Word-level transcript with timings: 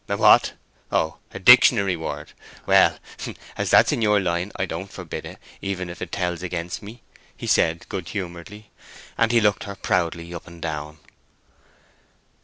"A 0.09 0.17
what? 0.17 0.53
Oh, 0.91 1.17
a 1.31 1.37
dictionary 1.37 1.95
word. 1.95 2.33
Well, 2.65 2.97
as 3.55 3.69
that's 3.69 3.91
in 3.91 4.01
your 4.01 4.19
line 4.19 4.51
I 4.55 4.65
don't 4.65 4.91
forbid 4.91 5.27
it, 5.27 5.37
even 5.61 5.91
if 5.91 6.01
it 6.01 6.11
tells 6.11 6.41
against 6.41 6.81
me," 6.81 7.03
he 7.37 7.45
said, 7.45 7.87
good 7.87 8.09
humoredly. 8.09 8.71
And 9.15 9.31
he 9.31 9.39
looked 9.39 9.65
her 9.65 9.75
proudly 9.75 10.33
up 10.33 10.47
and 10.47 10.59
down. 10.59 10.97